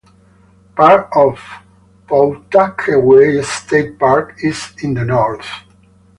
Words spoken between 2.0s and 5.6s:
Pawtuckaway State Park is in the north.